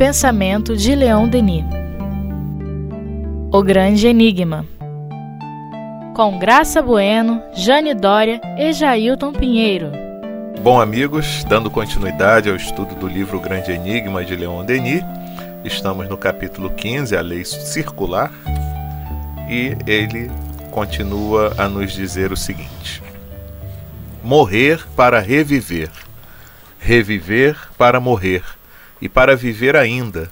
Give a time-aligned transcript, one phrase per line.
[0.00, 1.62] pensamento de Leon Denis.
[3.52, 4.64] O Grande Enigma.
[6.16, 9.92] Com Graça Bueno, Jane Dória e Jailton Pinheiro.
[10.62, 15.02] Bom, amigos, dando continuidade ao estudo do livro O Grande Enigma de Leon Denis,
[15.66, 18.32] estamos no capítulo 15, a lei circular,
[19.50, 20.30] e ele
[20.70, 23.02] continua a nos dizer o seguinte:
[24.24, 25.90] Morrer para reviver,
[26.78, 28.42] reviver para morrer
[29.00, 30.30] e para viver ainda.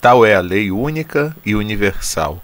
[0.00, 2.42] Tal é a lei única e universal.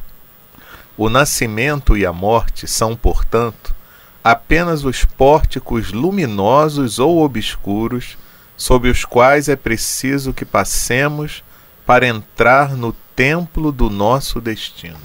[0.96, 3.74] O nascimento e a morte são, portanto,
[4.22, 8.16] apenas os pórticos luminosos ou obscuros
[8.56, 11.42] sob os quais é preciso que passemos
[11.84, 14.98] para entrar no templo do nosso destino.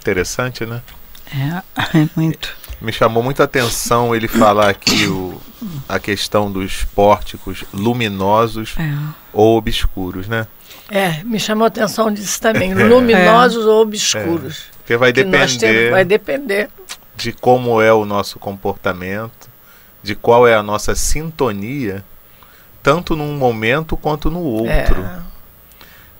[0.00, 0.82] Interessante, né?
[1.26, 1.62] É,
[1.98, 2.56] é muito.
[2.80, 5.40] Me chamou muita atenção ele falar aqui o,
[5.88, 8.96] a questão dos pórticos luminosos é.
[9.32, 10.46] ou obscuros, né?
[10.90, 13.68] É, me chamou a atenção disso também, luminosos é.
[13.68, 14.58] ou obscuros.
[14.58, 14.76] É.
[14.78, 16.70] Porque vai depender, temos, vai depender
[17.16, 19.50] de como é o nosso comportamento,
[20.02, 22.04] de qual é a nossa sintonia,
[22.82, 25.02] tanto num momento quanto no outro.
[25.02, 25.18] É.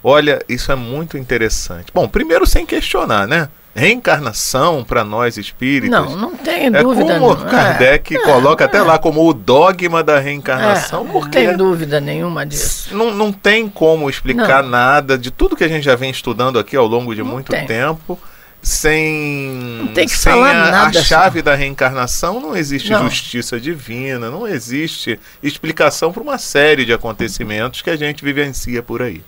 [0.03, 1.93] Olha, isso é muito interessante.
[1.95, 3.49] Bom, primeiro sem questionar, né?
[3.79, 5.91] Reencarnação para nós espíritos.
[5.91, 7.13] Não, não tem dúvida.
[7.15, 7.47] É como não.
[7.47, 11.07] Kardec é, coloca é, até lá como o dogma da reencarnação.
[11.07, 12.95] É, porque não tem dúvida nenhuma disso.
[12.95, 14.71] Não, não tem como explicar não.
[14.71, 17.51] nada de tudo que a gente já vem estudando aqui ao longo de não muito
[17.51, 17.67] tem.
[17.67, 18.19] tempo.
[18.61, 19.53] Sem,
[19.85, 24.33] não tem que sem falar a, nada a chave da reencarnação não existe justiça divina,
[24.33, 29.23] não existe explicação para uma série de acontecimentos que a gente vivencia por aí.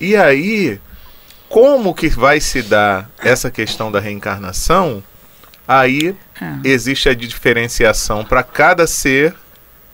[0.00, 0.80] E aí,
[1.52, 5.04] como que vai se dar essa questão da reencarnação,
[5.68, 6.58] aí ah.
[6.64, 9.34] existe a diferenciação para cada ser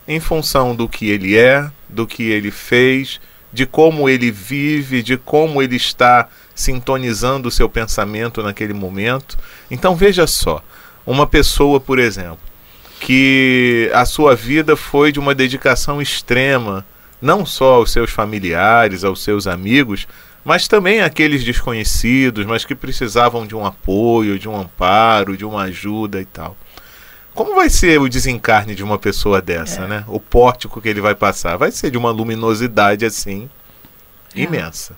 [0.07, 3.21] em função do que ele é, do que ele fez,
[3.53, 9.37] de como ele vive, de como ele está sintonizando o seu pensamento naquele momento.
[9.69, 10.63] Então veja só,
[11.05, 12.39] uma pessoa, por exemplo,
[13.01, 16.87] que a sua vida foi de uma dedicação extrema,
[17.21, 20.07] não só aos seus familiares, aos seus amigos,
[20.49, 25.65] mas também aqueles desconhecidos, mas que precisavam de um apoio, de um amparo, de uma
[25.65, 26.57] ajuda e tal.
[27.35, 29.87] Como vai ser o desencarne de uma pessoa dessa, é.
[29.87, 30.05] né?
[30.09, 33.51] O pórtico que ele vai passar vai ser de uma luminosidade assim
[34.35, 34.41] é.
[34.41, 34.97] imensa,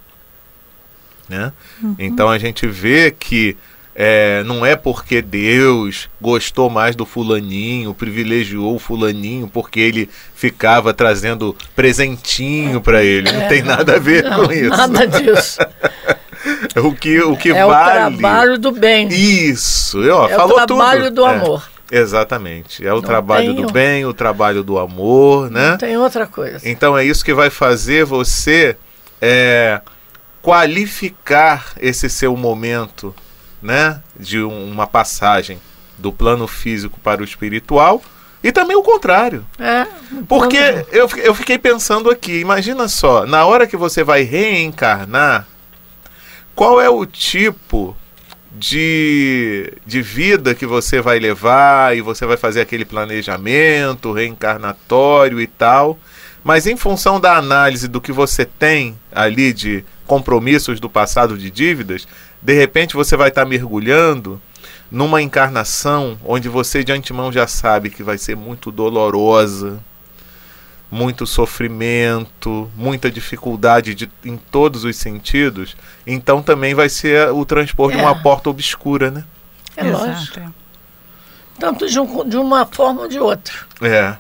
[1.28, 1.52] né?
[1.82, 1.96] Uhum.
[1.98, 3.56] Então a gente vê que
[4.02, 10.94] é, não é porque Deus gostou mais do fulaninho, privilegiou o fulaninho porque ele ficava
[10.94, 13.30] trazendo presentinho para ele.
[13.30, 14.70] Não tem nada a ver não, com isso.
[14.70, 15.58] Nada disso.
[16.82, 18.14] o que, o que é vale.
[18.14, 19.06] o trabalho do bem.
[19.08, 21.14] Isso, ó, é falou o trabalho tudo.
[21.16, 21.70] do amor.
[21.92, 22.86] É, exatamente.
[22.86, 25.72] É o não trabalho do bem, o trabalho do amor, né?
[25.72, 26.66] Não tem outra coisa.
[26.66, 28.78] Então é isso que vai fazer você
[29.20, 29.82] é,
[30.40, 33.14] qualificar esse seu momento
[33.62, 35.58] né, de uma passagem
[35.98, 38.02] do plano físico para o espiritual
[38.42, 39.44] e também o contrário.
[39.58, 39.86] É,
[40.26, 45.46] Porque eu, eu fiquei pensando aqui, imagina só, na hora que você vai reencarnar,
[46.54, 47.96] qual é o tipo
[48.52, 55.46] de, de vida que você vai levar e você vai fazer aquele planejamento reencarnatório e
[55.46, 55.98] tal.
[56.42, 61.50] Mas em função da análise do que você tem ali de compromissos do passado de
[61.50, 62.08] dívidas,
[62.40, 64.40] de repente você vai estar tá mergulhando
[64.90, 69.78] numa encarnação onde você de antemão já sabe que vai ser muito dolorosa,
[70.90, 77.92] muito sofrimento, muita dificuldade de, em todos os sentidos, então também vai ser o transpor
[77.92, 77.96] é.
[77.96, 78.22] de uma é.
[78.22, 79.24] porta obscura, né?
[79.76, 80.06] É Exato.
[80.06, 80.54] lógico.
[81.58, 83.54] Tanto de, um, de uma forma ou de outra.
[83.82, 84.16] É.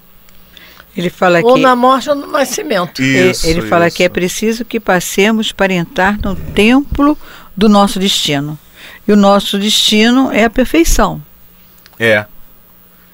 [0.96, 3.00] Ele fala ou que, na morte ou no nascimento.
[3.00, 7.16] Isso, ele, fala que é preciso que passemos para entrar no templo
[7.56, 8.58] do nosso destino.
[9.06, 11.22] E o nosso destino é a perfeição.
[11.98, 12.24] É.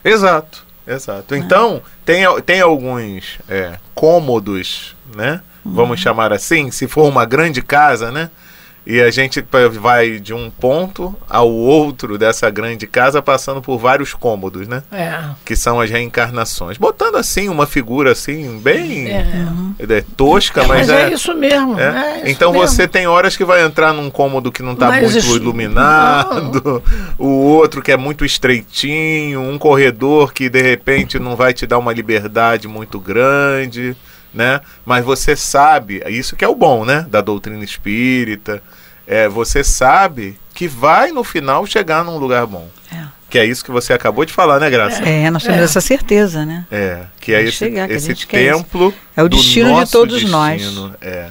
[0.04, 1.34] Exato, exato.
[1.34, 1.38] É.
[1.38, 5.42] Então, tem, tem alguns é, cômodos, né?
[5.64, 6.02] Vamos uhum.
[6.02, 8.30] chamar assim, se for uma grande casa, né?
[8.86, 9.44] E a gente
[9.80, 14.84] vai de um ponto ao outro dessa grande casa, passando por vários cômodos, né?
[14.92, 15.24] É.
[15.44, 16.78] Que são as reencarnações.
[16.78, 19.48] Botando assim, uma figura assim, bem é.
[19.80, 21.80] é tosca, é, mas, mas é, é, isso mesmo.
[21.80, 22.18] É.
[22.18, 22.68] Isso então mesmo.
[22.68, 25.34] você tem horas que vai entrar num cômodo que não está muito isso...
[25.34, 27.26] iluminado, não.
[27.26, 31.78] o outro que é muito estreitinho, um corredor que de repente não vai te dar
[31.78, 33.96] uma liberdade muito grande
[34.36, 34.60] né?
[34.84, 37.06] Mas você sabe, isso que é o bom, né?
[37.08, 38.62] Da doutrina espírita.
[39.06, 42.68] É, você sabe que vai no final chegar num lugar bom.
[42.92, 43.04] É.
[43.28, 45.02] Que é isso que você acabou de falar, né, Graça?
[45.02, 45.64] É, nós temos é.
[45.64, 46.66] essa certeza, né?
[46.70, 48.94] É, que é esse, chegar, que esse templo.
[49.16, 50.92] É o destino de todos destino, nós.
[51.00, 51.28] É.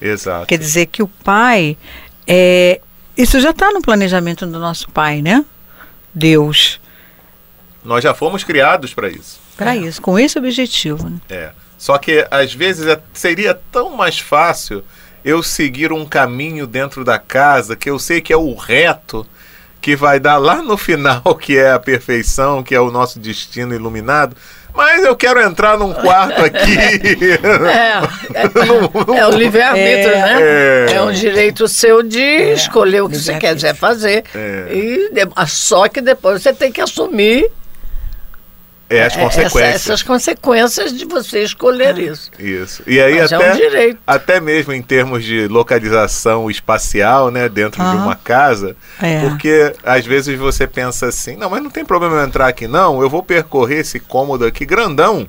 [0.00, 0.46] Exato.
[0.46, 1.76] Quer dizer que o pai
[2.26, 2.80] é
[3.16, 5.44] isso já está no planejamento do nosso pai, né?
[6.14, 6.80] Deus
[7.84, 9.40] Nós já fomos criados para isso.
[9.56, 11.08] para isso, com esse objetivo.
[11.08, 11.18] Né?
[11.28, 11.50] É.
[11.78, 14.84] Só que às vezes é- seria tão mais fácil
[15.24, 19.26] eu seguir um caminho dentro da casa que eu sei que é o reto
[19.80, 23.74] que vai dar lá no final, que é a perfeição, que é o nosso destino
[23.74, 24.36] iluminado.
[24.74, 26.78] Mas eu quero entrar num quarto aqui.
[26.78, 28.38] É,
[29.14, 30.20] é, é o livre-arbítrio, É.
[30.22, 30.38] né?
[30.40, 30.86] É.
[30.94, 31.02] É.
[31.02, 32.20] um direito seu de
[32.52, 34.24] escolher o que você quiser fazer.
[34.34, 34.68] É.
[34.72, 37.50] E de- só que depois você tem que assumir
[38.94, 39.62] É as é, consequências.
[39.62, 42.30] essa- essas consequências de você escolher isso.
[42.38, 42.82] Isso.
[42.86, 43.98] E aí Mas é até, um direito.
[44.06, 49.20] até mesmo em termos de localização espacial, né, dentro de uma casa, É.
[49.20, 53.00] porque às vezes você pensa assim, não, mas não tem problema eu entrar aqui não,
[53.00, 55.26] eu vou percorrer esse cômodo aqui grandão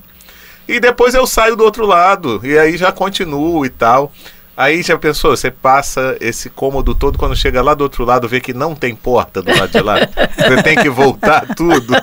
[0.67, 4.11] e depois eu saio do outro lado e aí já continuo e tal.
[4.55, 8.39] Aí já pensou, você passa esse cômodo todo, quando chega lá do outro lado, vê
[8.39, 9.95] que não tem porta do lado de lá.
[10.37, 11.93] Você tem que voltar tudo.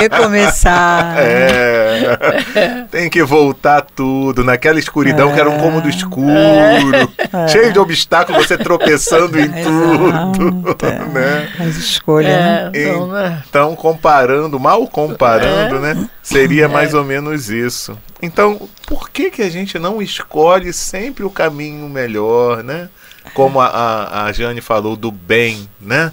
[0.00, 1.16] Recomeçar.
[1.18, 2.86] É.
[2.90, 4.44] Tem que voltar tudo.
[4.44, 7.10] Naquela escuridão que era um cômodo escuro,
[7.48, 10.08] cheio de obstáculos, você tropeçando em tudo.
[10.08, 11.08] Exato.
[11.12, 11.48] né?
[11.60, 12.30] As escolhas.
[12.30, 12.70] né?
[12.74, 13.42] É, então, né?
[13.48, 16.08] Então, comparando, mal comparando, né?
[16.22, 17.96] Seria mais ou menos isso.
[18.20, 22.88] Então, por que, que a gente não escolhe sempre o caminho melhor, né?
[23.34, 26.10] Como a, a, a Jane falou, do bem, né?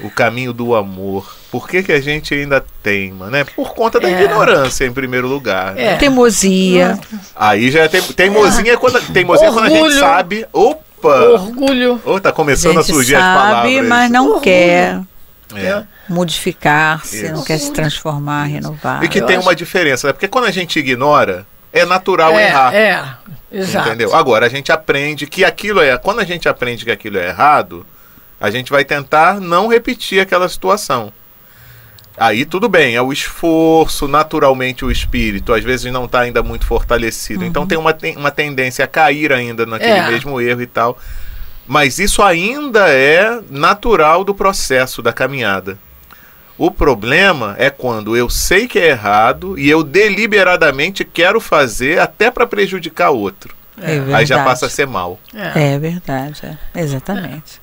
[0.00, 1.36] O caminho do amor.
[1.50, 3.44] Por que, que a gente ainda teima, né?
[3.44, 4.22] Por conta da É.
[4.24, 5.74] ignorância, em primeiro lugar.
[5.74, 5.94] né?
[5.94, 5.96] É.
[5.96, 6.98] Teimosia.
[7.36, 10.46] Aí já é tem, teimosinha quando, teimosinha quando a gente sabe.
[10.52, 11.08] Opa!
[11.32, 12.00] Orgulho.
[12.04, 13.86] Ô, tá A começando a gente surgir as sabe, palavras.
[13.88, 14.40] mas não Orgulho.
[14.42, 15.00] quer
[15.54, 15.82] É.
[16.08, 19.04] modificar-se, não quer se transformar, renovar.
[19.04, 20.12] E que eu tem acho- uma diferença, né?
[20.12, 22.74] Porque quando a gente ignora, é natural errar.
[22.74, 22.90] É,
[23.50, 23.88] é, exato.
[23.88, 24.14] Entendeu?
[24.14, 25.96] Agora a gente aprende que aquilo é.
[25.98, 27.86] Quando a gente aprende que aquilo é errado,
[28.40, 31.12] a gente vai tentar não repetir aquela situação.
[32.16, 36.66] Aí tudo bem, é o esforço, naturalmente o espírito, às vezes não está ainda muito
[36.66, 37.42] fortalecido.
[37.44, 40.10] Então tem uma, ten- uma tendência a cair ainda naquele É.
[40.10, 40.98] mesmo erro e tal.
[41.66, 45.78] Mas isso ainda é natural do processo da caminhada.
[46.62, 52.30] O problema é quando eu sei que é errado e eu deliberadamente quero fazer até
[52.30, 53.52] para prejudicar outro.
[53.76, 55.18] É Aí já passa a ser mal.
[55.34, 55.74] É.
[55.74, 56.80] É verdade, é.
[56.80, 57.60] exatamente.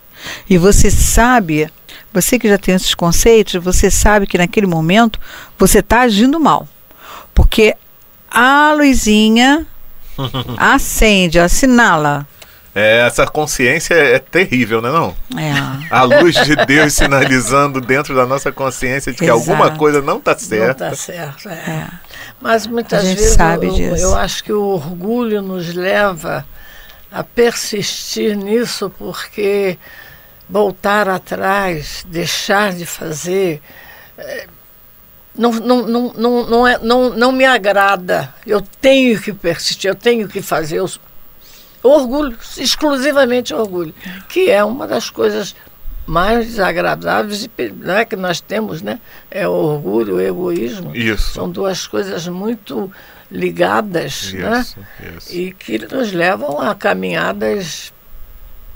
[0.50, 1.72] E você sabe,
[2.12, 5.18] você que já tem esses conceitos, você sabe que naquele momento
[5.58, 6.68] você está agindo mal.
[7.34, 7.78] Porque
[8.30, 9.66] a luzinha
[10.60, 12.28] acende, assinala.
[12.76, 15.16] É, essa consciência é terrível, né não?
[15.38, 15.54] É,
[15.90, 19.40] A luz de Deus sinalizando dentro da nossa consciência de que Exato.
[19.40, 20.90] alguma coisa não está Não certa.
[20.92, 21.50] está certo.
[21.50, 21.54] é.
[21.54, 21.88] é.
[22.40, 23.96] Mas muitas A gente vezes sabe eu, disso.
[24.04, 26.46] eu acho que o orgulho nos leva
[27.12, 29.78] a persistir nisso porque
[30.48, 33.62] voltar atrás, deixar de fazer,
[34.18, 34.48] eh,
[35.36, 38.34] não, não, não, não, não, é, não, não me agrada.
[38.46, 40.78] Eu tenho que persistir, eu tenho que fazer.
[40.78, 40.90] Eu,
[41.84, 43.94] orgulho, exclusivamente orgulho,
[44.28, 45.56] que é uma das coisas
[46.06, 49.00] mais desagradáveis e né, que nós temos, né?
[49.30, 50.96] É o orgulho, o egoísmo.
[50.96, 51.34] Isso.
[51.34, 52.92] São duas coisas muito
[53.32, 54.62] ligadas, né?
[54.62, 54.80] Isso,
[55.18, 55.36] isso.
[55.36, 57.94] E que nos levam a caminhadas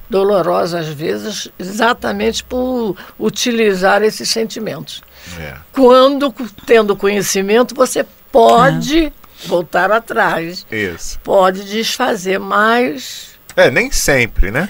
[0.08, 5.02] dolorosas às vezes, exatamente por utilizar esses sentimentos.
[5.40, 5.56] É.
[5.72, 6.32] Quando,
[6.68, 9.12] tendo conhecimento, você pode
[9.48, 11.20] voltar atrás, Isso.
[11.24, 14.70] pode desfazer, mas É, nem sempre, né?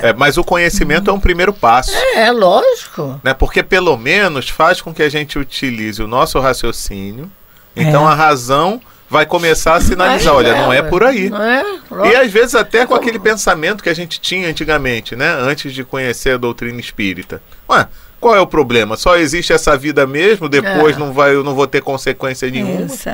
[0.00, 1.92] É, mas o conhecimento é um primeiro passo.
[2.14, 3.20] é lógico.
[3.24, 3.34] Né?
[3.34, 7.30] Porque pelo menos faz com que a gente utilize o nosso raciocínio.
[7.74, 8.12] Então É.
[8.12, 11.28] a razão vai começar a sinalizar, olha, não é por aí.
[11.28, 11.64] Não é?
[12.10, 15.28] E às vezes até com aquele pensamento que a gente tinha antigamente, né?
[15.40, 17.42] Antes de conhecer a doutrina espírita.
[17.68, 17.86] Ué,
[18.20, 18.96] qual é o problema?
[18.96, 20.98] Só existe essa vida mesmo, depois É.
[20.98, 23.08] não vai, eu não vou ter consequência nenhuma, Isso.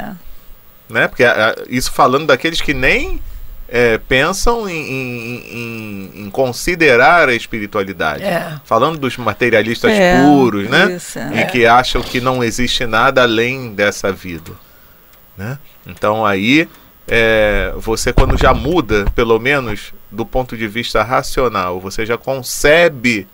[0.90, 0.92] É.
[0.92, 1.08] né?
[1.08, 3.20] Porque ah, isso falando daqueles que nem
[3.68, 8.24] é, pensam em, em- em- considerar a espiritualidade.
[8.24, 8.58] É.
[8.64, 10.94] Falando dos materialistas É, puros, né?
[10.96, 11.44] isso, E é.
[11.44, 14.52] que acham que não existe nada além dessa vida.
[15.36, 15.58] Né?
[15.86, 16.68] Então aí
[17.06, 23.26] é, você quando já muda, pelo menos do ponto de vista racional, você já concebe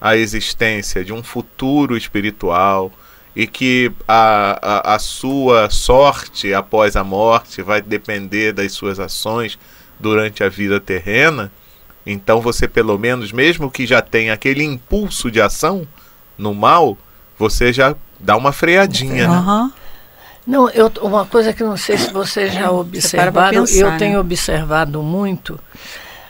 [0.00, 2.92] a existência de um futuro espiritual
[3.34, 9.58] e que a, a, a sua sorte após a morte vai depender das suas ações
[9.98, 11.50] durante a vida terrena,
[12.04, 15.86] então você pelo menos, mesmo que já tenha aquele impulso de ação
[16.36, 16.98] no mal,
[17.38, 19.28] você já dá uma freadinha.
[19.28, 19.34] né?
[19.34, 19.72] Aham.
[20.44, 23.96] Não, eu, uma coisa que não sei se vocês já observaram, pensar, eu né?
[23.96, 25.58] tenho observado muito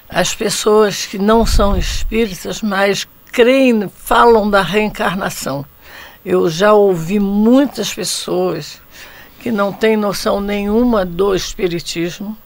[0.06, 5.64] as pessoas que não são espíritas, mas creem, falam da reencarnação.
[6.24, 8.80] Eu já ouvi muitas pessoas
[9.40, 12.38] que não têm noção nenhuma do espiritismo,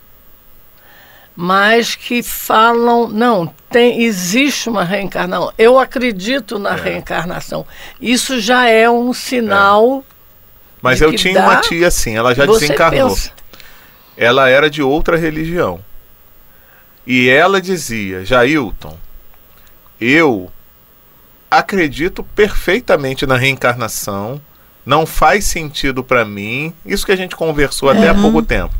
[1.36, 5.52] mas que falam, não, tem, existe uma reencarnação.
[5.58, 6.80] Eu acredito na é.
[6.80, 7.66] reencarnação.
[8.00, 9.98] Isso já é um sinal.
[10.10, 10.14] É.
[10.80, 13.10] Mas eu tinha dá, uma tia assim, ela já desencarnou.
[13.10, 13.32] Pensa.
[14.16, 15.84] Ela era de outra religião.
[17.06, 18.96] E ela dizia, Jailton,
[20.00, 20.50] eu
[21.50, 24.40] acredito perfeitamente na reencarnação,
[24.84, 28.18] não faz sentido para mim, isso que a gente conversou até uhum.
[28.18, 28.74] há pouco tempo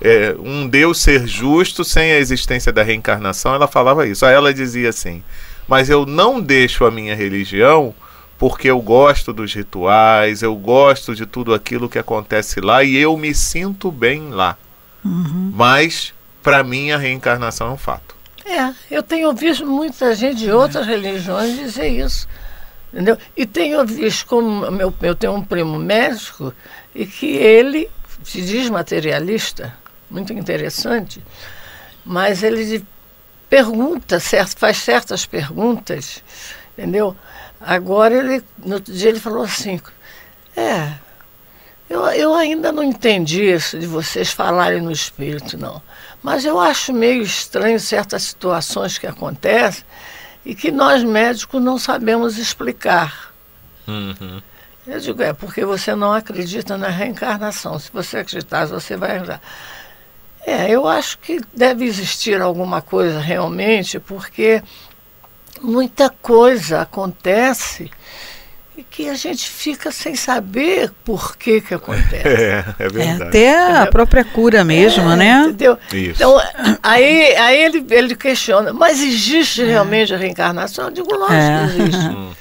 [0.00, 4.24] é, um Deus ser justo sem a existência da reencarnação, ela falava isso.
[4.24, 5.22] Aí ela dizia assim:
[5.68, 7.94] Mas eu não deixo a minha religião
[8.38, 13.14] porque eu gosto dos rituais, eu gosto de tudo aquilo que acontece lá e eu
[13.16, 14.56] me sinto bem lá.
[15.04, 15.52] Uhum.
[15.54, 18.16] Mas, para mim, a reencarnação é um fato.
[18.44, 20.90] É, eu tenho visto muita gente de outras é.
[20.90, 22.28] religiões dizer isso.
[22.92, 23.16] Entendeu?
[23.36, 26.52] E tenho visto como meu, eu tenho um primo médico
[26.94, 27.88] e que ele
[28.24, 29.72] se diz materialista
[30.10, 31.22] muito interessante,
[32.04, 32.84] mas ele
[33.48, 36.22] pergunta, certo, faz certas perguntas,
[36.76, 37.16] entendeu?
[37.60, 39.80] Agora ele, no outro dia ele falou assim,
[40.56, 40.92] é,
[41.88, 45.82] eu, eu ainda não entendi isso de vocês falarem no espírito, não.
[46.22, 49.84] Mas eu acho meio estranho certas situações que acontecem
[50.44, 53.32] e que nós médicos não sabemos explicar.
[53.86, 54.40] Uhum.
[54.86, 57.78] Eu digo, é porque você não acredita na reencarnação.
[57.78, 59.40] Se você acreditar, você vai ajudar.
[60.46, 64.62] É, eu acho que deve existir alguma coisa realmente, porque
[65.60, 67.90] muita coisa acontece
[68.80, 72.26] e que a gente fica sem saber por que que acontece.
[72.26, 73.22] É, é verdade.
[73.22, 73.82] É, até entendeu?
[73.82, 75.42] a própria cura mesmo, é, né?
[75.44, 75.78] Entendeu?
[75.92, 76.22] Isso.
[76.22, 76.40] Então,
[76.82, 80.86] aí, aí ele, ele questiona, mas existe realmente a reencarnação?
[80.86, 81.66] Eu digo, lógico é.
[81.66, 82.06] que existe.
[82.06, 82.32] Uhum.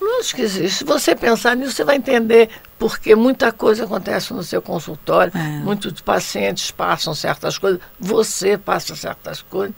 [0.00, 0.78] Lógico que existe.
[0.78, 2.48] Se você pensar nisso, você vai entender
[2.78, 5.40] porque muita coisa acontece no seu consultório, é.
[5.58, 9.74] muitos pacientes passam certas coisas, você passa certas coisas.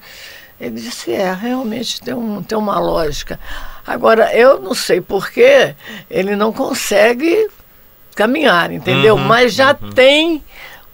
[0.59, 3.39] Ele disse, é, realmente tem, um, tem uma lógica.
[3.87, 5.75] Agora, eu não sei por que
[6.11, 7.49] ele não consegue
[8.15, 9.17] caminhar, entendeu?
[9.17, 9.91] Uhum, Mas já uhum.
[9.91, 10.43] tem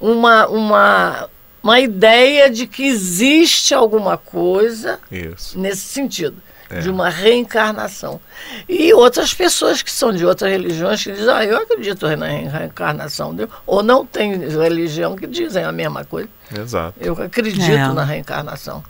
[0.01, 1.29] uma, uma,
[1.63, 5.59] uma ideia de que existe alguma coisa Isso.
[5.59, 6.37] nesse sentido
[6.71, 6.81] é.
[6.81, 8.21] de uma reencarnação.
[8.69, 13.37] E outras pessoas que são de outras religiões que dizem, ah, eu acredito na reencarnação,
[13.67, 16.29] ou não tem religião que dizem a mesma coisa.
[16.57, 16.95] Exato.
[17.01, 17.93] Eu acredito é.
[17.93, 18.83] na reencarnação.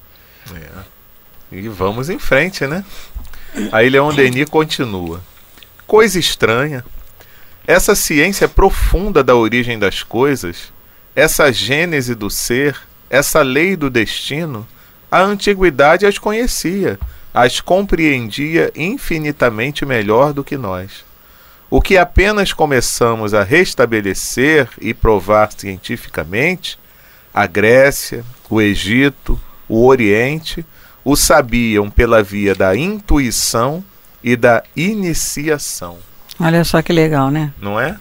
[0.54, 0.98] É.
[1.50, 2.84] E vamos em frente, né?
[3.72, 5.22] Aí Leon Denis continua.
[5.86, 6.84] Coisa estranha.
[7.66, 10.72] Essa ciência profunda da origem das coisas,
[11.14, 12.76] essa gênese do ser,
[13.10, 14.66] essa lei do destino,
[15.10, 16.98] a antiguidade as conhecia
[17.32, 21.04] as compreendia infinitamente melhor do que nós.
[21.70, 26.78] O que apenas começamos a restabelecer e provar cientificamente,
[27.32, 29.38] a Grécia, o Egito,
[29.68, 30.64] o Oriente,
[31.04, 33.84] o sabiam pela via da intuição
[34.22, 35.98] e da iniciação.
[36.40, 37.52] Olha só que legal, né?
[37.60, 37.96] Não é?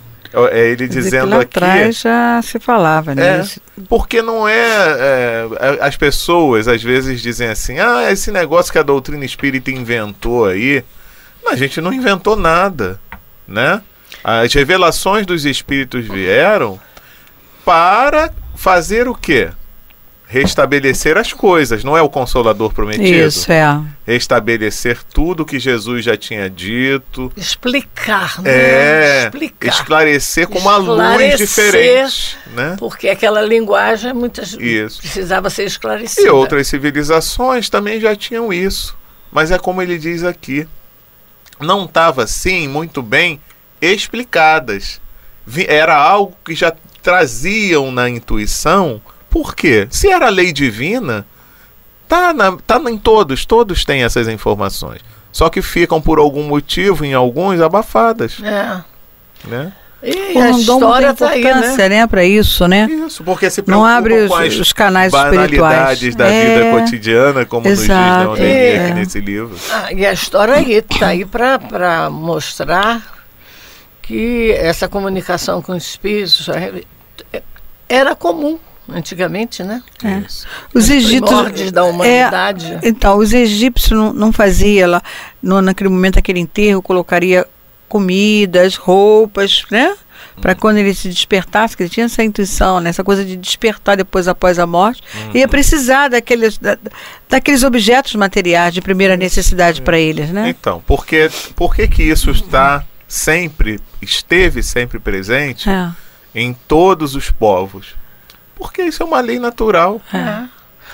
[0.51, 1.57] É ele dizendo lá aqui.
[1.57, 3.39] atrás já se falava, né?
[3.39, 5.47] É, porque não é, é,
[5.79, 10.83] As pessoas às vezes dizem assim: ah, esse negócio que a doutrina espírita inventou aí.
[11.47, 12.99] a gente não inventou nada,
[13.47, 13.81] né?
[14.23, 16.79] As revelações dos espíritos vieram
[17.63, 19.49] para fazer o quê?
[20.27, 23.05] Restabelecer as coisas, não é o consolador prometido?
[23.05, 23.81] Isso, é.
[24.05, 27.31] Restabelecer tudo que Jesus já tinha dito.
[27.35, 28.51] Explicar, né?
[28.51, 29.67] É, Explicar.
[29.67, 32.37] esclarecer com uma luz diferente.
[32.47, 32.75] Né?
[32.77, 34.99] Porque aquela linguagem muitas isso.
[34.99, 36.27] precisava ser esclarecida.
[36.27, 38.97] E outras civilizações também já tinham isso.
[39.31, 40.67] Mas é como ele diz aqui.
[41.59, 43.39] Não estava, assim, muito bem
[43.81, 44.99] explicadas.
[45.67, 49.87] Era algo que já traziam na intuição por quê?
[49.89, 51.25] Se era lei divina,
[52.07, 55.01] tá, na, tá em todos, todos têm essas informações.
[55.31, 58.37] Só que ficam por algum motivo, em alguns, abafadas.
[58.43, 58.81] É.
[59.47, 59.71] Né?
[60.01, 61.89] E Pô, a história tá aí, né?
[61.89, 62.87] né para isso, né?
[62.89, 68.29] Isso, porque se não abre os, os canais banalidades da é, vida cotidiana, como exato,
[68.29, 68.85] nos diz Leon é.
[68.85, 69.55] aqui nesse livro.
[69.71, 73.01] Ah, e a história aí tá aí para mostrar
[74.03, 76.47] que essa comunicação com os espíritos
[77.89, 79.81] era comum antigamente, né?
[80.03, 80.23] É.
[80.73, 82.73] Os egípcios da humanidade.
[82.81, 85.01] É, então, os egípcios não, não faziam lá
[85.41, 87.45] no, naquele momento aquele enterro colocaria
[87.87, 89.95] comidas, roupas, né?
[90.41, 93.97] para quando ele se despertasse, que ele tinha essa intuição, né, essa coisa de despertar
[93.97, 95.01] depois após a morte,
[95.33, 96.77] ia precisar daqueles, da,
[97.27, 100.49] daqueles objetos materiais de primeira necessidade para eles, né?
[100.49, 105.89] Então, porque, por que que isso está sempre, esteve sempre presente É.
[106.35, 107.95] em todos os povos?
[108.57, 110.01] Porque isso é uma lei natural.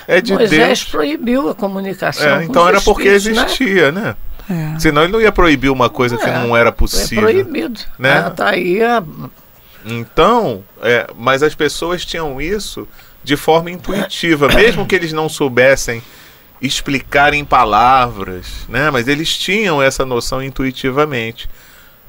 [0.06, 0.84] É, de Moisés Deus.
[0.84, 2.40] proibiu a comunicação.
[2.40, 3.14] É, então era porque né?
[3.14, 4.14] existia, né?
[4.50, 4.78] É.
[4.78, 7.22] Senão ele não ia proibir uma coisa que É, não era É possível.
[7.22, 7.80] proibido.
[7.98, 8.24] né?
[8.26, 9.02] Ah, tá aí a-
[9.86, 12.86] Então, é, mas as pessoas tinham isso
[13.22, 16.02] de forma intuitiva, mesmo que eles não soubessem
[16.60, 18.90] explicar em palavras, né?
[18.90, 21.48] Mas eles tinham essa noção intuitivamente.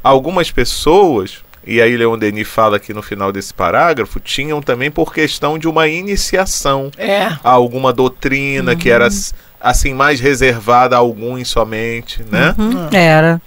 [0.03, 5.13] Algumas pessoas, e aí Leon Denis fala aqui no final desse parágrafo, tinham também por
[5.13, 7.23] questão de uma iniciação É.
[7.43, 9.07] a alguma doutrina que era
[9.59, 12.53] assim mais reservada a alguns somente, né?
[12.59, 13.41] Hum, Era.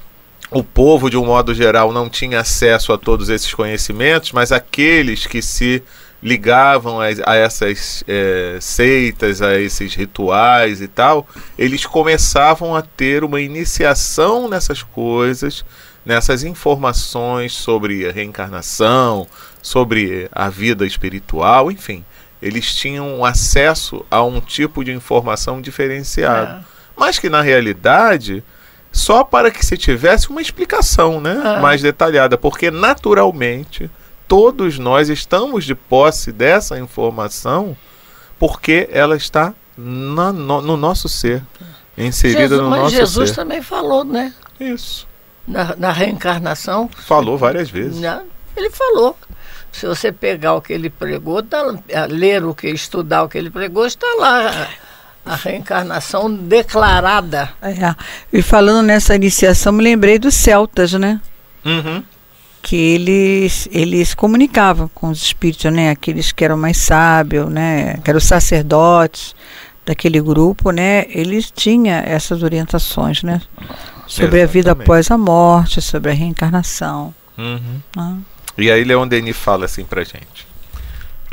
[0.50, 5.26] o povo, de um modo geral, não tinha acesso a todos esses conhecimentos, mas aqueles
[5.26, 5.82] que se
[6.20, 11.24] ligavam a, a essas eh, seitas, a esses rituais e tal,
[11.56, 15.64] eles começavam a ter uma iniciação nessas coisas,
[16.08, 19.26] nessas informações sobre a reencarnação,
[19.62, 22.02] sobre a vida espiritual, enfim.
[22.40, 26.64] Eles tinham acesso a um tipo de informação diferenciado.
[26.96, 28.42] Mas que na realidade
[28.90, 31.60] só para que se tivesse uma explicação né, Ah.
[31.60, 33.90] mais detalhada, porque naturalmente
[34.26, 37.76] todos nós estamos de posse dessa informação
[38.38, 41.42] porque ela está na- no, no nosso ser,
[41.96, 43.36] inserida Jesus, no mas nosso Jesus ser.
[43.36, 44.32] também falou, né?
[44.60, 45.07] Isso.
[45.48, 46.88] Na, na reencarnação.
[47.06, 48.00] Falou várias vezes.
[48.00, 48.22] né?
[48.56, 49.16] Ele falou.
[49.72, 53.38] Se você pegar o que ele pregou, tá, eh, ler o que, estudar o que
[53.38, 54.68] ele pregou, está lá
[55.24, 57.50] a, reencarnação declarada.
[57.62, 57.94] É.
[58.32, 61.20] E falando nessa iniciação, me lembrei dos celtas, né?
[61.64, 62.02] Uhum.
[62.62, 65.90] Que eles, eles comunicavam com os espíritos, né?
[65.90, 67.98] Aqueles que eram mais sábios, né?
[68.02, 69.34] Que eram sacerdotes
[69.88, 71.06] daquele grupo, né?
[71.08, 73.40] Eles tinham essas orientações, né?
[74.06, 74.84] Sobre a vida Exatamente.
[74.84, 77.14] após a morte, sobre a reencarnação.
[77.36, 77.80] Uhum.
[77.96, 78.18] né?
[78.58, 80.46] E aí Leon Denis fala assim pra gente.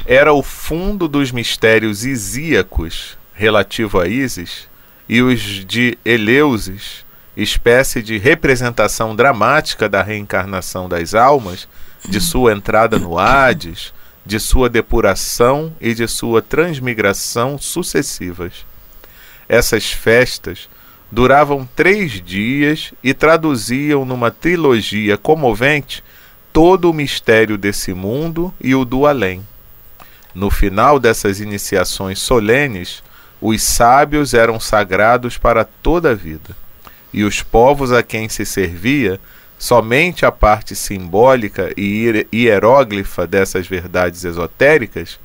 [0.06, 4.70] Era o fundo dos mistérios isíacos relativo a Ísis
[5.10, 7.04] e os de Eleusis,
[7.36, 11.68] espécie de representação dramática da reencarnação das almas,
[12.08, 13.94] de sua entrada no Hades,
[14.26, 18.66] de sua depuração e de sua transmigração sucessivas.
[19.48, 20.68] Essas festas
[21.12, 26.04] duravam três dias e traduziam numa trilogia comovente
[26.52, 29.46] todo o mistério desse mundo e o do além.
[30.34, 33.04] No final dessas iniciações solenes,
[33.40, 36.56] os sábios eram sagrados para toda a vida,
[37.14, 39.20] e os povos a quem se servia,
[39.58, 45.18] somente a parte simbólica e hier- hieróglifa dessas verdades esotéricas,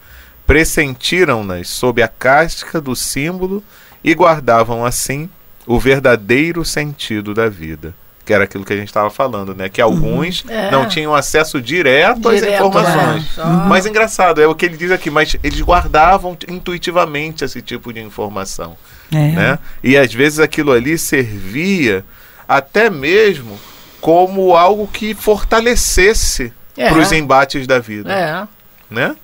[0.46, 3.62] pressentiram-nas sob a casca do símbolo
[4.04, 5.28] e guardavam assim
[5.66, 7.94] o verdadeiro sentido da vida.
[8.24, 9.68] Que era aquilo que a gente estava falando, né?
[9.68, 10.70] Que alguns É.
[10.70, 13.38] não tinham acesso direto, às Direto, informações.
[13.38, 13.42] é.
[13.68, 18.00] Mas engraçado, é o que ele diz aqui, mas eles guardavam intuitivamente esse tipo de
[18.00, 18.76] informação.
[19.10, 19.16] É.
[19.32, 19.58] Né?
[19.82, 22.04] E às vezes aquilo ali servia
[22.46, 23.58] até mesmo
[24.00, 26.88] como algo que fortalecesse É.
[26.88, 28.48] para os embates da vida É.
[28.92, 29.14] né?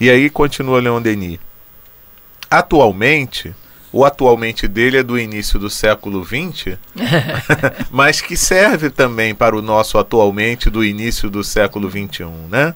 [0.00, 1.38] E aí continua Leon Denis.
[2.50, 3.54] Atualmente,
[3.92, 6.76] o atualmente dele é do início do século XX,
[7.90, 12.74] mas que serve também para o nosso atualmente do início do século XXI, né?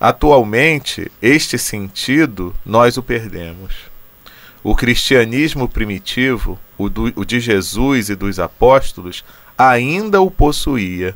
[0.00, 3.74] Atualmente, este sentido nós o perdemos.
[4.62, 9.24] O cristianismo primitivo, o, do- o de Jesus e dos apóstolos,
[9.58, 11.14] ainda o possuía.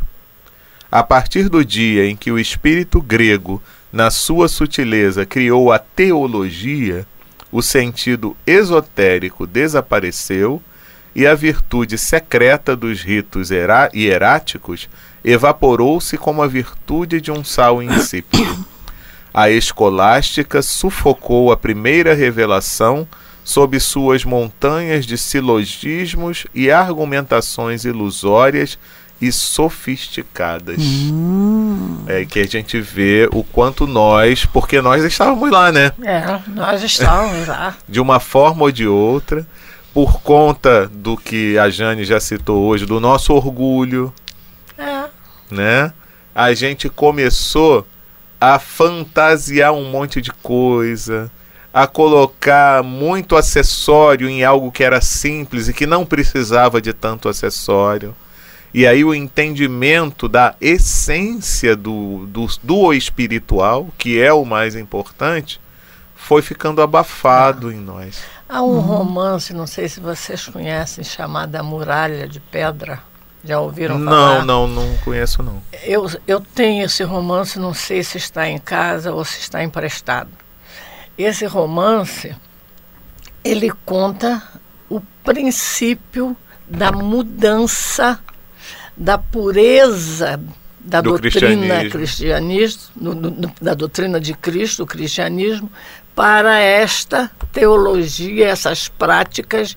[0.90, 7.06] A partir do dia em que o espírito grego, na sua sutileza, criou a teologia,
[7.52, 10.60] o sentido esotérico desapareceu
[11.14, 13.50] e a virtude secreta dos ritos
[13.94, 14.88] hieráticos
[15.22, 18.66] evaporou-se como a virtude de um sal insípido.
[19.32, 23.06] A escolástica sufocou a primeira revelação
[23.44, 28.78] sob suas montanhas de silogismos e argumentações ilusórias
[29.20, 30.78] e sofisticadas.
[30.80, 35.92] Hum, É que a gente vê o quanto nós, porque nós estávamos lá, né?
[36.02, 37.76] É, nós estávamos lá.
[37.88, 39.46] De uma forma ou de outra,
[39.94, 44.12] por conta do que a Jane já citou hoje, do nosso orgulho,
[44.78, 45.04] É.
[45.50, 45.92] né?
[46.34, 47.86] A gente começou
[48.40, 51.30] a fantasiar um monte de coisa,
[51.72, 57.28] a colocar muito acessório em algo que era simples e que não precisava de tanto
[57.28, 58.14] acessório.
[58.74, 65.60] E aí o entendimento da essência do, do, do espiritual, que é o mais importante,
[66.14, 67.72] foi ficando abafado ah.
[67.72, 68.22] em nós.
[68.48, 68.80] Há um uhum.
[68.80, 73.00] romance, não sei se vocês conhecem, chamado A Muralha de Pedra.
[73.44, 74.44] Já ouviram falar?
[74.44, 75.60] Não, não, não conheço não.
[75.82, 80.30] Eu, eu tenho esse romance, não sei se está em casa ou se está emprestado.
[81.22, 82.34] Esse romance,
[83.44, 84.42] ele conta
[84.88, 86.36] o princípio
[86.68, 88.18] da mudança
[88.96, 90.40] da pureza
[90.84, 95.70] da do doutrina cristianismo, no, no, da doutrina de Cristo, o cristianismo,
[96.14, 99.76] para esta teologia, essas práticas,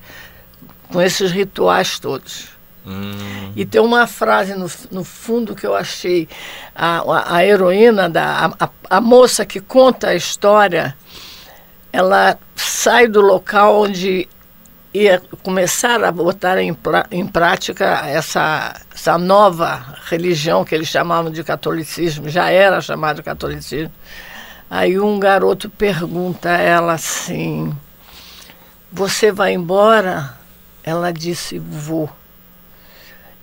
[0.89, 2.55] com esses rituais todos.
[2.85, 3.51] Hum.
[3.55, 6.27] E tem uma frase no, no fundo que eu achei
[6.75, 10.95] a, a, a heroína, da, a, a, moça que conta a história,
[11.95, 14.27] ela sai do local onde
[14.93, 16.77] ia começar a botar em,
[17.09, 23.23] em prática essa, essa nova religião que eles chamavam de catolicismo, já era chamado de
[23.23, 23.93] catolicismo.
[24.69, 27.73] Aí um garoto pergunta a ela assim:
[28.91, 30.37] Você vai embora?
[30.83, 32.09] Ela disse: Vou.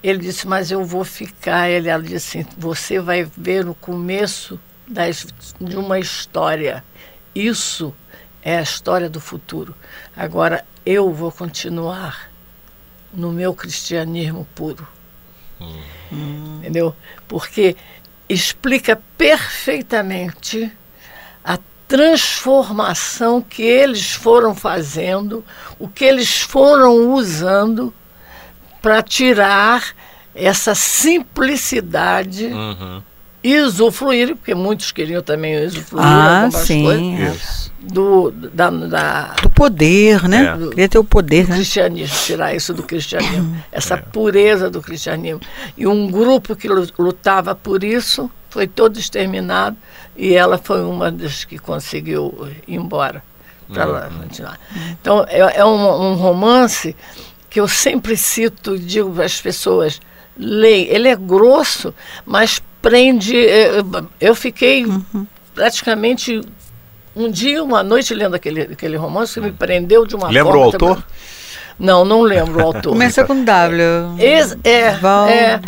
[0.02, 1.70] Ele disse: Mas eu vou ficar.
[1.70, 5.26] Ele, ela disse assim: Você vai ver o começo das,
[5.58, 6.84] de uma história.
[7.34, 7.94] Isso
[8.42, 9.74] é a história do futuro.
[10.16, 12.30] Agora eu vou continuar
[13.12, 14.86] no meu cristianismo puro.
[15.60, 16.58] Hum.
[16.58, 16.94] Entendeu?
[17.28, 17.76] Porque
[18.28, 20.72] explica perfeitamente
[21.44, 25.44] a transformação que eles foram fazendo,
[25.78, 27.94] o que eles foram usando
[28.80, 29.94] para tirar
[30.34, 33.02] essa simplicidade uhum.
[33.44, 40.56] Usufruir, porque muitos queriam também usufruir ah, sim, coisas, do, da, da, do poder, né?
[40.56, 40.68] É.
[40.68, 41.56] Queria ter o poder, do né?
[41.56, 43.96] cristianismo, tirar isso do cristianismo, essa é.
[43.96, 45.40] pureza do cristianismo.
[45.76, 49.76] E um grupo que lutava por isso foi todo exterminado
[50.16, 53.22] e ela foi uma das que conseguiu ir embora
[53.72, 54.18] para lá uhum.
[54.18, 54.58] continuar.
[55.00, 56.94] Então é, é um, um, romance
[57.48, 60.00] que eu sempre cito, digo para as pessoas,
[60.36, 60.94] leia.
[60.94, 63.36] Ele é grosso, mas prende.
[63.36, 63.82] É,
[64.20, 65.26] eu fiquei uhum.
[65.54, 66.40] praticamente
[67.14, 70.66] um dia, uma noite lendo aquele, aquele romance que me prendeu de uma Lembra forma.
[70.66, 71.04] Lembra o autor?
[71.78, 72.90] Não, não lembro o autor.
[72.90, 74.14] Começa com W.
[74.18, 74.98] Esse, é,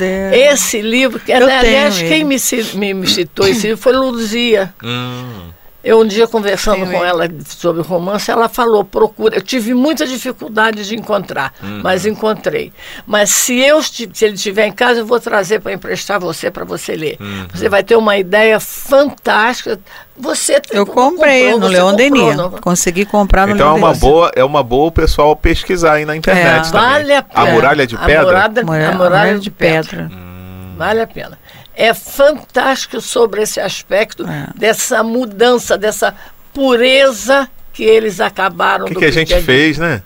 [0.00, 2.36] é, esse livro, que, aliás, quem me,
[2.74, 4.74] me, me, citou esse livro foi Luzia.
[4.82, 5.50] Hum.
[5.84, 9.36] Eu um dia conversando Sim, com ela sobre romance, ela falou, procura.
[9.36, 11.80] Eu tive muita dificuldade de encontrar, uhum.
[11.82, 12.72] mas encontrei.
[13.06, 16.64] Mas se eu se ele estiver em casa, eu vou trazer para emprestar você para
[16.64, 17.18] você ler.
[17.20, 17.46] Uhum.
[17.52, 19.78] Você vai ter uma ideia fantástica.
[20.16, 22.36] Você Eu comprei comprou, no Leon Denis.
[22.62, 25.94] Consegui comprar no então Leon Então é uma boa, é uma boa o pessoal pesquisar
[25.94, 26.70] aí na internet é.
[26.70, 27.50] Vale a pena.
[27.50, 28.20] A muralha de pedra.
[28.20, 29.82] A muralha, a muralha, a muralha de, pedra.
[29.82, 30.10] pedra.
[30.16, 30.74] Hum.
[30.78, 31.38] Vale a pena
[31.74, 34.48] é fantástico sobre esse aspecto é.
[34.54, 36.14] dessa mudança, dessa
[36.52, 38.86] pureza que eles acabaram.
[38.86, 40.02] O que, que a gente fez, né?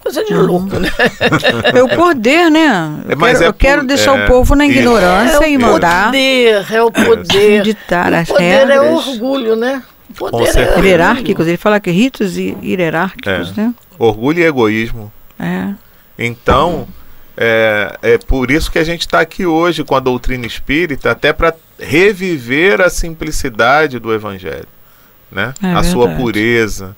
[0.00, 0.90] Coisa de louco, né?
[1.74, 3.00] É o poder, né?
[3.08, 6.06] Eu Mas quero, é eu quero deixar é, o povo na ignorância é e mandar.
[6.06, 7.62] Poder, é o poder.
[7.62, 8.76] Ditar as poder é regras.
[8.76, 9.82] é orgulho, né?
[10.10, 13.62] O poder é hierárquicos, ele fala que ritos hierárquicos, é.
[13.62, 13.74] né?
[13.98, 15.10] Orgulho e egoísmo.
[15.40, 15.70] É.
[16.18, 16.86] Então,
[17.36, 21.32] é, é por isso que a gente está aqui hoje com a doutrina espírita, até
[21.32, 24.68] para reviver a simplicidade do Evangelho,
[25.30, 25.54] né?
[25.62, 25.86] É a verdade.
[25.88, 26.96] sua pureza.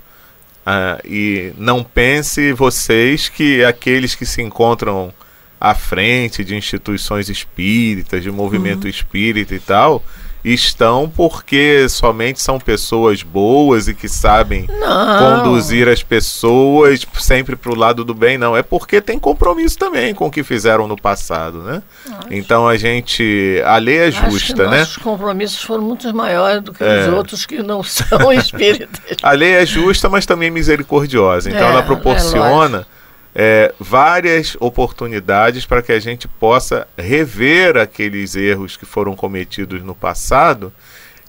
[0.64, 5.12] Ah, e não pense vocês que aqueles que se encontram
[5.60, 8.90] à frente de instituições espíritas, de movimento uhum.
[8.90, 10.04] espírita e tal,
[10.54, 15.42] estão porque somente são pessoas boas e que sabem não.
[15.42, 18.56] conduzir as pessoas sempre para o lado do bem, não.
[18.56, 21.82] É porque tem compromisso também com o que fizeram no passado, né?
[22.06, 22.28] Acho.
[22.30, 23.60] Então a gente.
[23.64, 24.82] A lei é justa, Acho né?
[24.82, 27.08] Os compromissos foram muito maiores do que é.
[27.08, 29.16] os outros que não são espíritas.
[29.22, 31.50] a lei é justa, mas também misericordiosa.
[31.50, 32.86] Então é, ela proporciona.
[32.92, 32.95] É
[33.38, 39.94] é, várias oportunidades para que a gente possa rever aqueles erros que foram cometidos no
[39.94, 40.72] passado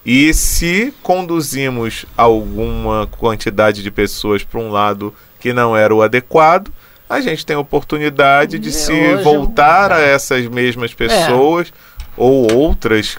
[0.06, 6.72] e se conduzimos alguma quantidade de pessoas para um lado que não era o adequado,
[7.10, 11.72] a gente tem a oportunidade de se voltar a essas mesmas pessoas é.
[12.16, 13.18] ou outras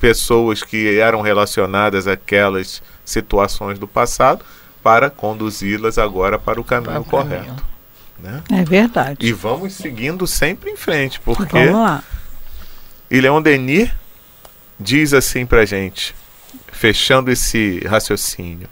[0.00, 4.44] pessoas que eram relacionadas àquelas situações do passado
[4.80, 7.77] para conduzi-las agora para o caminho correto.
[8.18, 8.42] Né?
[8.50, 9.26] É verdade.
[9.26, 12.02] E vamos seguindo sempre em frente, porque vamos lá.
[13.10, 13.90] E Leon Denis
[14.78, 16.14] diz assim pra gente,
[16.72, 18.68] fechando esse raciocínio: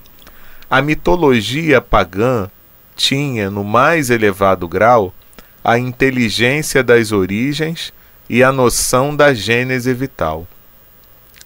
[0.69, 2.51] a mitologia pagã
[2.97, 5.15] tinha, no mais elevado grau,
[5.63, 7.93] a inteligência das origens
[8.29, 10.47] e a noção da gênese vital.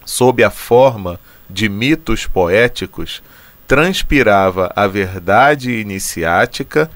[0.05, 3.21] Sob a forma de mitos poéticos,
[3.67, 6.89] transpirava a verdade iniciática,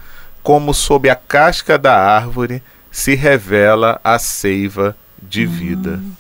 [0.46, 5.94] como sob a casca da árvore se revela a seiva de vida.
[5.94, 6.12] Hum.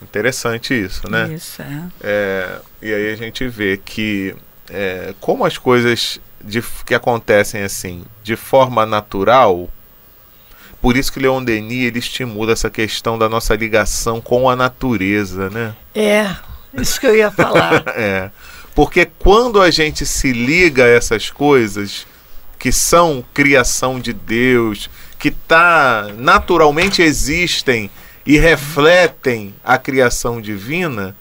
[0.00, 1.30] Interessante isso, né?
[1.34, 1.82] Isso, é.
[2.00, 2.58] é.
[2.80, 4.34] E aí a gente vê que
[4.70, 9.68] é, como as coisas de, que acontecem assim, de forma natural,
[10.80, 15.50] por isso que Leon Denis ele estimula essa questão da nossa ligação com a natureza,
[15.50, 15.76] né?
[15.94, 16.34] É,
[16.72, 17.84] isso que eu ia falar.
[17.98, 18.30] é.
[18.74, 22.06] Porque quando a gente se liga a essas coisas
[22.62, 27.90] que são criação de Deus, que tá naturalmente existem
[28.24, 31.16] e refletem a criação divina,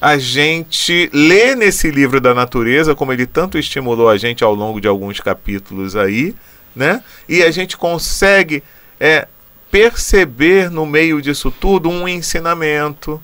[0.00, 4.80] a gente lê nesse livro da natureza, como ele tanto estimulou a gente ao longo
[4.80, 6.34] de alguns capítulos aí,
[6.74, 7.02] né?
[7.28, 8.64] E a gente consegue
[8.98, 9.28] é,
[9.70, 13.22] perceber no meio disso tudo um ensinamento.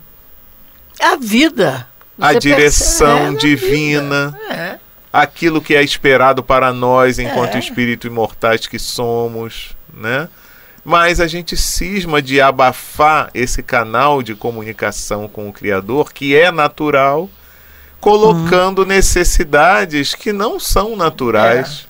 [1.01, 1.89] A vida.
[2.19, 4.39] Você a direção é, divina.
[4.51, 4.84] É.
[5.15, 7.59] Aquilo que é esperado para nós enquanto é.
[7.59, 10.29] espírito imortais que somos, né?
[10.85, 16.53] mas a gente cisma de abafar esse canal de comunicação com o Criador, que é
[16.53, 17.31] natural,
[17.99, 18.89] colocando uhum.
[18.89, 21.89] necessidades que não são naturais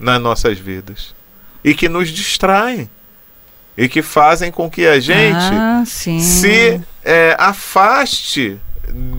[0.00, 0.04] é.
[0.04, 1.16] nas nossas vidas
[1.64, 2.88] e que nos distraem
[3.76, 8.58] e que fazem com que a gente ah, se é, afaste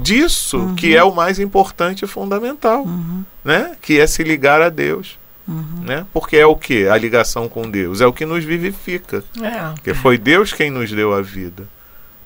[0.01, 0.75] disso uhum.
[0.75, 3.23] que é o mais importante e fundamental, uhum.
[3.43, 3.75] né?
[3.81, 5.17] Que é se ligar a Deus.
[5.47, 5.83] Uhum.
[5.85, 6.05] Né?
[6.13, 6.87] Porque é o que?
[6.87, 8.01] A ligação com Deus.
[8.01, 9.23] É o que nos vivifica.
[9.41, 9.71] É.
[9.73, 11.67] Porque foi Deus quem nos deu a vida.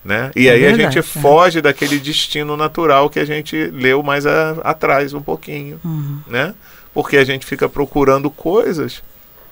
[0.04, 0.32] Né?
[0.34, 1.02] E é aí verdade, a gente é.
[1.02, 5.80] foge daquele destino natural que a gente leu mais a, atrás um pouquinho.
[5.84, 6.18] Uhum.
[6.26, 6.52] Né?
[6.92, 9.02] Porque a gente fica procurando coisas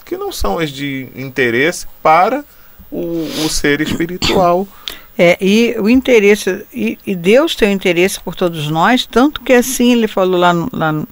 [0.05, 2.45] que não são as de interesse para
[2.91, 4.67] o, o ser espiritual.
[5.23, 9.53] É, e o interesse, e, e, Deus tem um interesse por todos nós, tanto que
[9.53, 11.07] assim ele falou lá no, lá no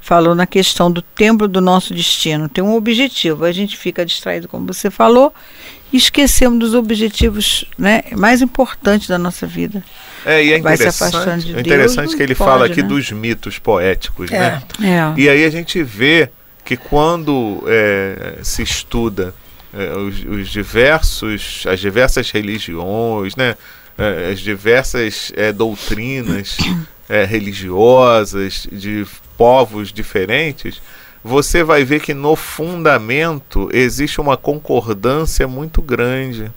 [0.00, 2.48] falou na questão do templo do nosso destino.
[2.48, 3.44] Tem um objetivo.
[3.44, 5.32] A gente fica distraído, como você falou,
[5.92, 9.84] e esquecemos dos objetivos né, mais importantes da nossa vida.
[10.26, 12.88] É, e é Vai interessante, de é interessante que ele pode, fala aqui né?
[12.88, 14.38] dos mitos poéticos, é.
[14.40, 14.62] né?
[14.82, 15.20] É.
[15.20, 16.28] E aí a gente vê
[16.64, 19.32] que quando é, se estuda
[19.96, 23.56] os, os, diversos, as diversas religiões, né?
[23.96, 26.56] É, as diversas é, doutrinas
[27.28, 29.06] religiosas de
[29.36, 30.80] povos diferentes,
[31.22, 36.50] você vai ver que no fundamento existe uma concordância muito grande.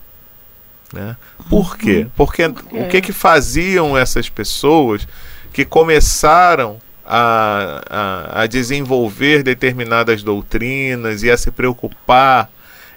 [0.93, 1.15] Né?
[1.49, 1.99] Por quê?
[1.99, 2.10] Uhum.
[2.15, 5.08] Porque o que, que faziam essas pessoas
[5.53, 12.49] que começaram a, a, a desenvolver determinadas doutrinas e a se preocupar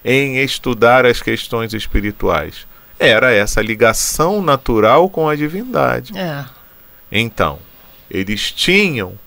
[0.03, 2.67] em estudar as questões espirituais?
[2.99, 6.17] Era essa ligação natural com a divindade.
[6.17, 6.45] É.
[7.11, 7.59] Então,
[8.09, 9.17] eles tinham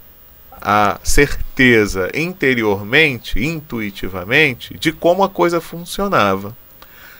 [0.60, 6.56] a certeza interiormente, intuitivamente, de como a coisa funcionava.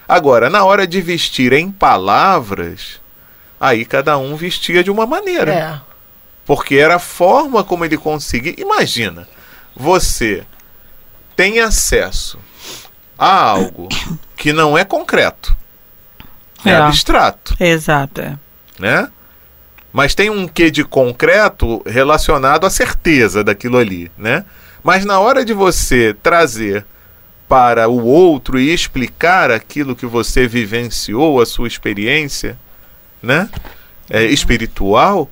[0.09, 3.01] Agora, na hora de vestir em palavras,
[3.59, 5.53] aí cada um vestia de uma maneira.
[5.53, 5.81] É.
[6.47, 8.55] Porque era a forma como ele conseguia.
[8.59, 9.27] Imagina,
[9.75, 10.45] você
[11.35, 12.39] tem acesso
[13.25, 13.89] a algo
[14.37, 15.57] que não é concreto,
[16.65, 17.57] é, é abstrato.
[17.61, 18.21] Exato.
[18.21, 18.39] É.
[18.79, 19.09] Né?
[19.95, 24.45] mas tem um quê de concreto relacionado à certeza daquilo ali, né?
[24.83, 26.85] Mas na hora de você trazer
[27.49, 32.59] para o outro e explicar aquilo que você vivenciou, a sua experiência,
[33.23, 33.49] né?
[34.11, 35.31] É, espiritual,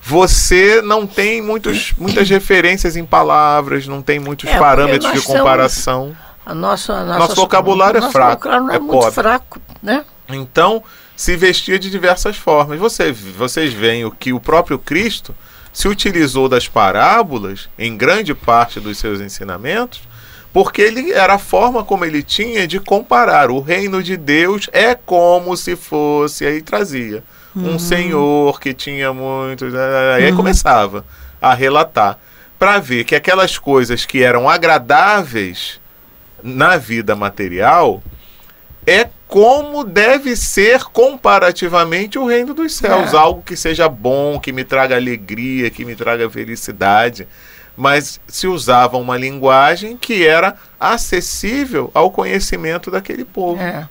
[0.00, 6.16] você não tem muitos, muitas referências em palavras, não tem muitos é, parâmetros de comparação.
[6.50, 8.44] A nossa, a nossa, nosso vocabulário é fraco.
[8.44, 9.12] Vocabulário é, é muito pobre.
[9.12, 10.04] fraco, né?
[10.28, 10.82] Então,
[11.14, 12.78] se vestia de diversas formas.
[12.78, 15.34] Você, vocês veem o que o próprio Cristo
[15.72, 20.00] se utilizou das parábolas em grande parte dos seus ensinamentos,
[20.52, 23.50] porque ele era a forma como ele tinha de comparar.
[23.50, 27.22] O reino de Deus é como se fosse, aí trazia
[27.54, 27.78] um uhum.
[27.78, 29.72] senhor que tinha muitos,
[30.16, 30.36] aí uhum.
[30.36, 31.04] começava
[31.40, 32.18] a relatar
[32.58, 35.79] para ver que aquelas coisas que eram agradáveis
[36.42, 38.02] na vida material
[38.86, 43.14] é como deve ser comparativamente o reino dos céus.
[43.14, 43.16] É.
[43.16, 47.28] Algo que seja bom, que me traga alegria, que me traga felicidade.
[47.76, 53.62] Mas se usava uma linguagem que era acessível ao conhecimento daquele povo.
[53.62, 53.88] É.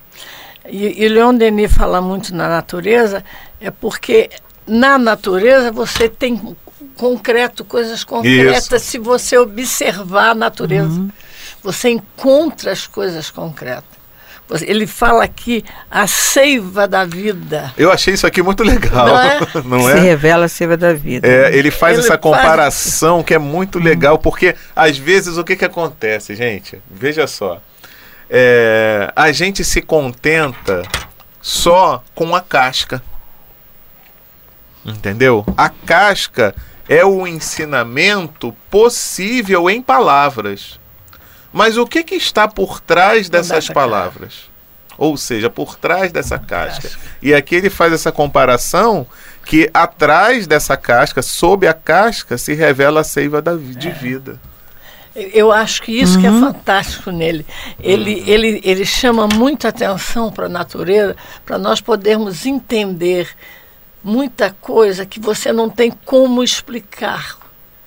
[0.68, 3.24] E, e Leon Denis fala muito na natureza,
[3.60, 4.28] é porque
[4.66, 6.56] na natureza você tem
[6.96, 8.90] concreto, coisas concretas, Isso.
[8.90, 11.00] se você observar a natureza.
[11.00, 11.10] Uhum.
[11.62, 14.00] Você encontra as coisas concretas.
[14.62, 17.72] Ele fala aqui a seiva da vida.
[17.76, 19.40] Eu achei isso aqui muito legal, não é?
[19.64, 19.94] Não é?
[19.94, 21.28] Se revela a seiva da vida.
[21.28, 23.26] É, ele faz ele essa comparação faz...
[23.26, 26.82] que é muito legal, porque às vezes o que, que acontece, gente?
[26.90, 27.60] Veja só.
[28.28, 30.82] É, a gente se contenta
[31.40, 33.00] só com a casca.
[34.84, 35.44] Entendeu?
[35.56, 36.54] A casca
[36.88, 40.79] é o ensinamento possível em palavras.
[41.52, 44.48] Mas o que, que está por trás dessas palavras?
[44.96, 46.90] Ou seja, por trás dessa casca.
[47.22, 49.06] E aqui ele faz essa comparação
[49.46, 53.92] que atrás dessa casca, sob a casca, se revela a seiva da, de é.
[53.92, 54.38] vida.
[55.16, 56.20] Eu acho que isso uhum.
[56.20, 56.40] que é uhum.
[56.40, 57.44] fantástico nele.
[57.80, 58.26] Ele, uhum.
[58.26, 63.28] ele, ele chama muita atenção para a natureza, para nós podermos entender
[64.04, 67.39] muita coisa que você não tem como explicar.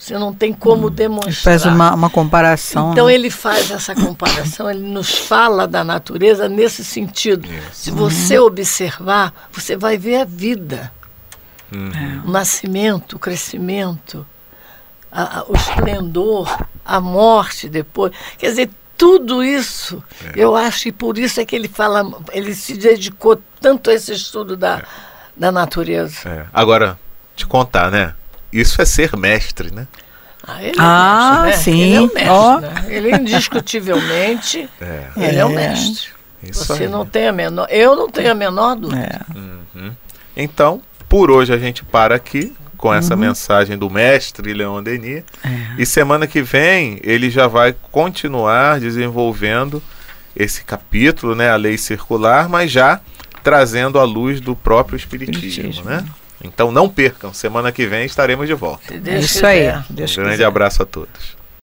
[0.04, 1.54] Você não tem como hum, demonstrar.
[1.54, 2.92] Ele faz uma, uma comparação.
[2.92, 3.14] Então né?
[3.14, 7.48] ele faz essa comparação, ele nos fala da natureza nesse sentido.
[7.48, 7.70] Isso.
[7.72, 8.48] Se você uhum.
[8.48, 10.92] observar, você vai ver a vida.
[11.72, 12.24] Uhum.
[12.26, 14.28] O nascimento, o crescimento,
[15.10, 18.12] a, a, o esplendor, a morte depois.
[18.38, 20.34] Quer dizer, tudo isso, é.
[20.36, 24.12] eu acho que por isso é que ele fala, ele se dedicou tanto a esse
[24.12, 24.84] estudo da, é.
[25.38, 26.28] da natureza.
[26.28, 26.46] É.
[26.52, 27.00] Agora,
[27.38, 28.14] te contar, né?
[28.54, 29.88] Isso é ser mestre, né?
[30.46, 31.78] Ah, ele é ah mestre, né?
[31.78, 31.82] sim.
[31.82, 32.60] Ele é o mestre, oh.
[32.60, 32.86] né?
[32.88, 35.08] Ele indiscutivelmente, é.
[35.16, 35.56] ele é o é.
[35.56, 36.10] mestre.
[36.44, 36.90] Isso Você aí.
[36.90, 39.26] não tem a menor, eu não tenho a menor dúvida.
[39.34, 39.38] É.
[39.38, 39.92] Uhum.
[40.36, 43.22] Então, por hoje a gente para aqui com essa uhum.
[43.22, 45.24] mensagem do mestre Leon Denis.
[45.42, 45.50] É.
[45.78, 49.82] E semana que vem ele já vai continuar desenvolvendo
[50.36, 53.00] esse capítulo, né, a lei circular, mas já
[53.42, 55.90] trazendo a luz do próprio espiritismo, espiritismo.
[55.90, 56.04] né?
[56.44, 58.94] Então não percam, semana que vem estaremos de volta.
[58.94, 59.68] É isso aí.
[60.22, 61.43] Um grande abraço a todos.